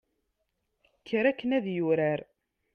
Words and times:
kker 1.03 1.25
akken 1.31 1.51
ad 1.57 1.65
yurar 1.75 2.19